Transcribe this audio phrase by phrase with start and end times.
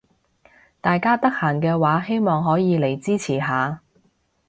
[0.81, 3.81] 大家得閒嘅話希望可以嚟支持下